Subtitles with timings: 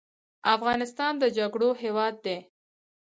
[0.55, 2.37] افغانستان د جګړو هیواد دی